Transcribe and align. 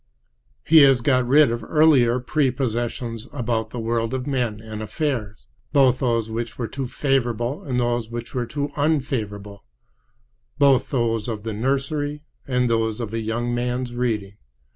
He 0.65 0.77
has 0.79 1.01
got 1.01 1.27
rid 1.27 1.51
of 1.51 1.63
earlier 1.63 2.19
prepossessions 2.19 3.27
about 3.31 3.69
the 3.69 3.77
world 3.77 4.15
of 4.15 4.25
men 4.25 4.59
and 4.59 4.81
affairs, 4.81 5.45
both 5.73 5.99
those 5.99 6.27
which 6.31 6.57
were 6.57 6.67
too 6.67 6.87
favorable 6.87 7.61
and 7.63 7.79
those 7.79 8.09
which 8.09 8.33
were 8.33 8.47
too 8.47 8.71
unfavorable—both 8.75 10.89
those 10.89 11.27
of 11.27 11.43
the 11.43 11.53
nursery 11.53 12.23
and 12.47 12.67
those 12.67 12.99
of 12.99 13.13
a 13.13 13.19
young 13.19 13.53
man's 13.53 13.93
reading. 13.93 14.37